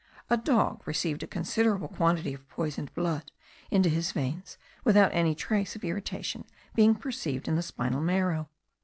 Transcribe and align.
A 0.31 0.37
dog 0.37 0.81
received 0.87 1.21
a 1.21 1.27
considerable 1.27 1.87
quantity 1.87 2.33
of 2.33 2.49
poisoned 2.49 2.91
blood 2.95 3.31
into 3.69 3.87
his 3.87 4.13
veins 4.13 4.57
without 4.83 5.13
any 5.13 5.35
trace 5.35 5.75
of 5.75 5.83
irritation 5.83 6.43
being 6.73 6.95
perceived 6.95 7.47
in 7.47 7.55
the 7.55 7.61
spinal 7.61 8.01
marrow. 8.01 8.49